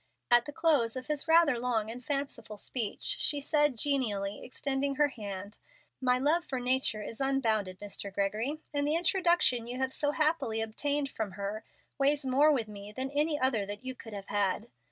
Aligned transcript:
At 0.31 0.45
the 0.45 0.51
close 0.51 0.95
of 0.95 1.05
his 1.05 1.27
rather 1.27 1.59
long 1.59 1.91
and 1.91 2.03
fanciful 2.03 2.57
speech 2.57 3.17
she 3.19 3.39
said, 3.39 3.77
genially, 3.77 4.43
extending 4.43 4.95
her 4.95 5.09
hand: 5.09 5.59
"My 6.01 6.17
love 6.17 6.43
for 6.43 6.59
Nature 6.59 7.03
is 7.03 7.21
unbounded, 7.21 7.77
Mr. 7.79 8.11
Gregory, 8.11 8.59
and 8.73 8.87
the 8.87 8.95
introduction 8.95 9.67
you 9.67 9.77
have 9.77 9.93
so 9.93 10.09
happily 10.09 10.59
obtained 10.59 11.11
from 11.11 11.33
her 11.33 11.63
weighs 11.99 12.25
more 12.25 12.51
with 12.51 12.67
me 12.67 12.91
than 12.91 13.11
any 13.11 13.39
other 13.39 13.63
that 13.67 13.85
you 13.85 13.93
could 13.93 14.13
have 14.13 14.25
had. 14.29 14.69